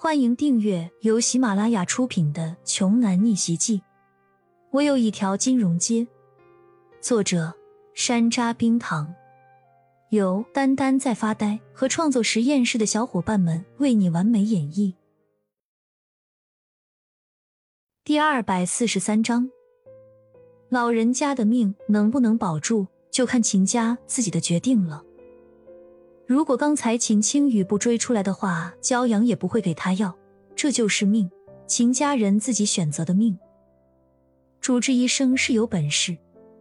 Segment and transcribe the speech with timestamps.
[0.00, 3.78] 欢迎订阅由喜马拉雅出品的《穷男逆袭记》。
[4.70, 6.06] 我有一条金融街。
[7.00, 7.52] 作者：
[7.94, 9.12] 山楂冰糖，
[10.10, 14.94] 由丹丹在发呆和创作实验室的小伙伴们为你完美演绎。
[18.04, 19.50] 第二百四十三章，
[20.68, 25.02] 老人家的命能不能保住，就看秦家自己的决定了。
[26.28, 30.14] 如果刚才秦青雨不追出来的话，骄阳也不会给他药。
[30.54, 31.30] 这就是命，
[31.66, 33.38] 秦家人自己选择的命。
[34.60, 36.14] 主治医生是有本事，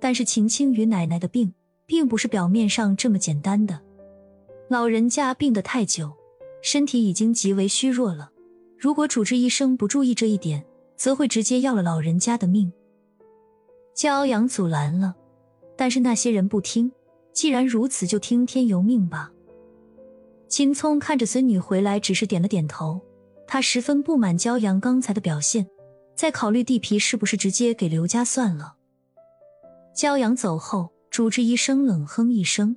[0.00, 1.54] 但是秦青雨奶奶的病
[1.86, 3.80] 并不是表面上这么简单的。
[4.68, 6.10] 老人家病得太久，
[6.60, 8.32] 身体已经极为虚弱了。
[8.76, 10.64] 如果主治医生不注意这一点，
[10.96, 12.72] 则会直接要了老人家的命。
[13.96, 15.14] 骄阳阻拦了，
[15.76, 16.90] 但是那些人不听。
[17.32, 19.30] 既然如此，就听天由命吧。
[20.52, 23.00] 秦聪看着孙女回来，只是点了点头。
[23.46, 25.66] 他十分不满骄阳刚才的表现，
[26.14, 28.74] 在考虑地皮是不是直接给刘家算了。
[29.96, 32.76] 骄阳走后，主治医生冷哼一声：“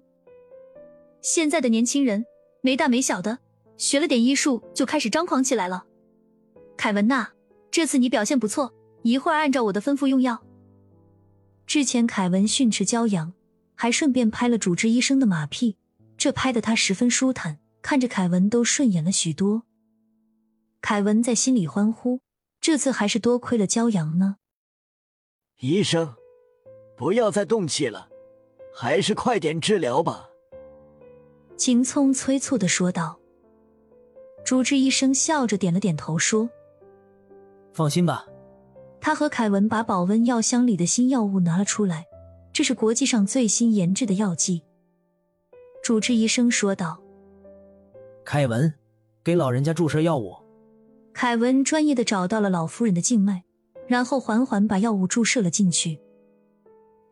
[1.21, 2.25] 现在的年轻人
[2.61, 3.39] 没大没小的，
[3.75, 5.83] 学了点医术就开始张狂起来了。”
[6.77, 7.31] 凯文呐，
[7.71, 10.41] 这次你表现不错，一会儿按照我的吩咐用药。
[11.67, 13.33] 之前凯文训斥骄阳，
[13.75, 15.75] 还顺便拍了主治医生的马屁，
[16.15, 17.59] 这拍得他十分舒坦。
[17.85, 19.61] 看着凯文都顺眼了许多，
[20.81, 22.19] 凯文在心里欢呼：
[22.59, 24.37] 这次还是多亏了骄阳呢。
[25.59, 26.15] 医生，
[26.97, 28.09] 不要再动气了，
[28.73, 30.27] 还是快点治疗吧。
[31.57, 33.19] 秦聪催促的说道。
[34.43, 36.49] 主治医生笑着点了点头，说
[37.71, 38.25] ：“放心吧。”
[38.99, 42.07] 他和凯文把保温药箱里的新药物拿了出来，
[42.51, 44.63] 这是国际上最新研制的药剂。
[45.83, 47.04] 主治医生说道。
[48.25, 48.73] 凯文，
[49.23, 50.35] 给老人家注射药物。
[51.13, 53.43] 凯文专业的找到了老夫人的静脉，
[53.87, 55.99] 然后缓缓把药物注射了进去。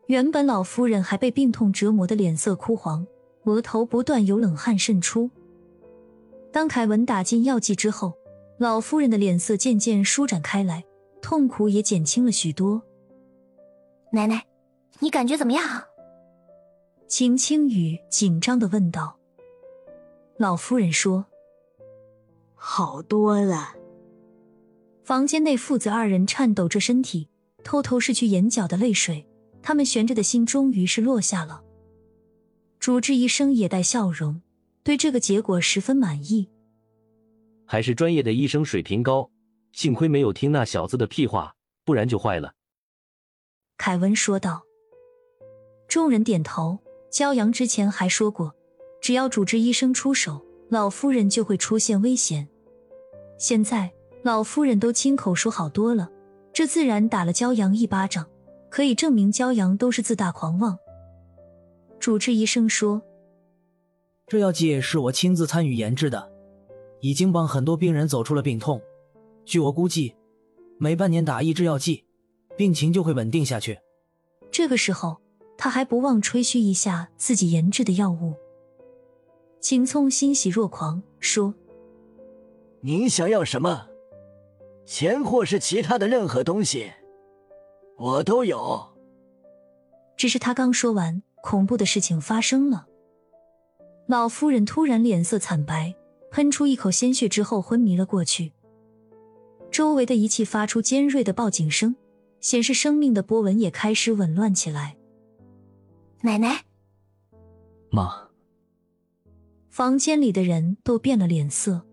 [0.08, 3.06] 原本老夫人还被病痛折磨的脸色枯黄，
[3.44, 5.30] 额头不断有冷汗渗出。
[6.52, 8.12] 当凯文打进药剂之后，
[8.58, 10.84] 老夫人的脸色渐渐舒展开来，
[11.22, 12.82] 痛苦也减轻了许多。
[14.10, 14.44] 奶奶，
[14.98, 15.64] 你感觉怎么样？
[17.06, 19.16] 秦青雨紧张的问道。
[20.36, 21.26] 老夫人说
[22.54, 23.74] ：“好多了。”
[25.04, 27.28] 房间内父子二人颤抖着身体，
[27.62, 29.26] 偷偷拭去眼角的泪水。
[29.62, 31.62] 他们悬着的心终于是落下了。
[32.78, 34.42] 主治医生也带笑容，
[34.82, 36.50] 对这个结果十分满意。
[37.64, 39.30] 还是专业的医生水平高，
[39.72, 42.54] 幸亏没有听那小子的屁话，不然就坏了。”
[43.78, 44.62] 凯文说道。
[45.88, 46.78] 众人点头。
[47.10, 48.56] 骄阳之前还说过。
[49.04, 52.48] 只要主治医生出手，老夫人就会出现危险。
[53.36, 53.92] 现在
[54.22, 56.10] 老夫人都亲口说好多了，
[56.54, 58.26] 这自然打了骄阳一巴掌，
[58.70, 60.78] 可以证明骄阳都是自大狂妄。
[62.00, 63.02] 主治医生说
[64.26, 66.32] ：“这药剂是我亲自参与研制的，
[67.02, 68.80] 已经帮很多病人走出了病痛。
[69.44, 70.14] 据我估计，
[70.78, 72.06] 每半年打一支药剂，
[72.56, 73.78] 病情就会稳定下去。”
[74.50, 75.20] 这个时候，
[75.58, 78.32] 他还不忘吹嘘一下自己研制的药物。
[79.64, 81.54] 秦聪欣喜若狂，说
[82.84, 83.88] ：“您想要什么？
[84.84, 86.92] 钱或是其他的任何东西，
[87.96, 88.86] 我都有。”
[90.18, 92.86] 只是他刚说完，恐怖的事情发生了。
[94.06, 95.94] 老夫人突然脸色惨白，
[96.30, 98.52] 喷出一口鲜血之后昏迷了过去。
[99.70, 101.96] 周围的仪器发出尖锐的报警声，
[102.42, 104.98] 显示生命的波纹也开始紊乱起来。
[106.20, 106.66] 奶奶，
[107.90, 108.23] 妈。
[109.74, 111.84] 房间里的人都变了脸色。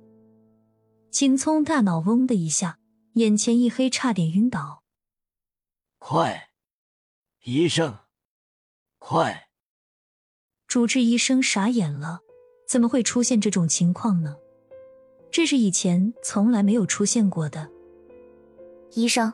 [1.10, 2.78] 秦聪大脑嗡的一下，
[3.14, 4.84] 眼前一黑，差点晕倒。
[5.98, 6.52] 快，
[7.44, 7.98] 医生，
[9.00, 9.48] 快！
[10.68, 12.20] 主治医生傻眼了，
[12.68, 14.36] 怎么会出现这种情况呢？
[15.32, 17.68] 这是以前从来没有出现过的。
[18.94, 19.34] 医生，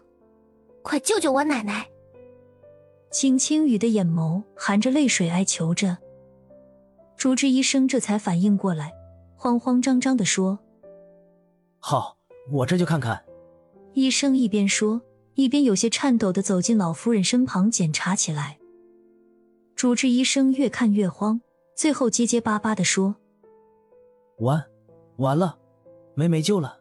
[0.82, 1.90] 快救救我奶奶！
[3.12, 5.98] 秦青雨的眼眸含着泪水哀求着。
[7.18, 8.94] 主治医生这才反应过来，
[9.36, 10.60] 慌慌张张的说
[11.80, 12.16] ：“好，
[12.52, 13.26] 我这就看看。”
[13.94, 15.02] 医生一边说，
[15.34, 18.60] 一边有些颤抖的走进老夫人身旁检查起来。
[19.76, 21.42] 主治医生越看越慌，
[21.76, 23.16] 最后结结巴巴的说
[24.38, 24.64] ：“完，
[25.18, 25.58] 完了，
[26.14, 26.80] 没没救了。”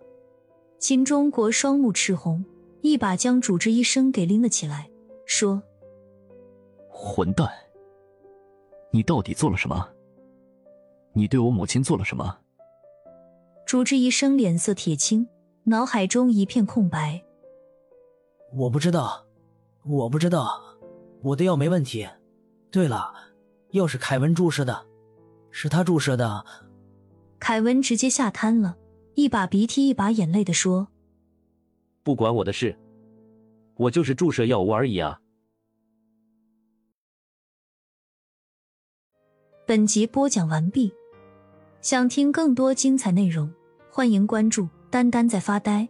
[0.78, 2.44] 秦中国双目赤红，
[2.82, 4.90] 一把将主治医生给拎了起来，
[5.24, 5.62] 说
[6.92, 7.48] ：“混蛋，
[8.90, 9.88] 你到底做了什么？”
[11.16, 12.40] 你对我母亲做了什么？
[13.64, 15.26] 主治医生脸色铁青，
[15.64, 17.24] 脑海中一片空白。
[18.52, 19.24] 我不知道，
[19.82, 20.60] 我不知道，
[21.22, 22.06] 我的药没问题。
[22.70, 23.14] 对了，
[23.70, 24.86] 药是凯文注射的，
[25.50, 26.44] 是他注射的。
[27.38, 28.76] 凯文直接吓瘫了，
[29.14, 30.88] 一把鼻涕一把眼泪的说
[32.04, 32.78] ：“不管我的事，
[33.76, 35.18] 我就是注射药物而已啊。”
[39.66, 40.92] 本集播讲完毕，
[41.88, 43.48] 想听更多精彩内容，
[43.92, 45.88] 欢迎关注“丹丹在发呆”。